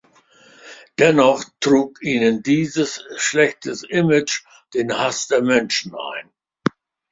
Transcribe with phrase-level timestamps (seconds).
[0.97, 4.43] Dennoch trug ihnen dieses schlechte Image
[4.73, 6.31] den Hass des Menschen ein.